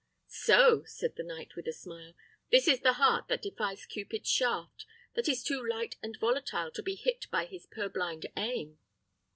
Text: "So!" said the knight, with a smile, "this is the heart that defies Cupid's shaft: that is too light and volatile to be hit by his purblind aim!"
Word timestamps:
"So!" 0.25 0.83
said 0.85 1.15
the 1.15 1.21
knight, 1.21 1.55
with 1.55 1.67
a 1.67 1.71
smile, 1.71 2.15
"this 2.49 2.67
is 2.67 2.79
the 2.79 2.93
heart 2.93 3.27
that 3.27 3.43
defies 3.43 3.85
Cupid's 3.85 4.31
shaft: 4.31 4.87
that 5.13 5.29
is 5.29 5.43
too 5.43 5.63
light 5.63 5.97
and 6.01 6.17
volatile 6.19 6.71
to 6.71 6.81
be 6.81 6.95
hit 6.95 7.29
by 7.29 7.45
his 7.45 7.67
purblind 7.67 8.25
aim!" 8.35 8.79